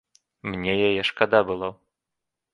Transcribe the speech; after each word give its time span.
Мне 0.53 0.73
яе 0.87 1.03
шкада 1.11 1.43
было. 1.51 1.69